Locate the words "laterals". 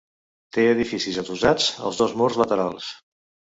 2.45-2.91